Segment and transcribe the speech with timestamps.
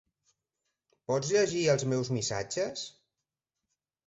[1.11, 2.87] Pots llegir els meus missatges?